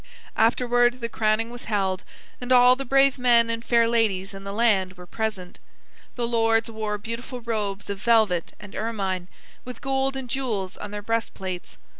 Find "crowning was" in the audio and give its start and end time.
1.09-1.65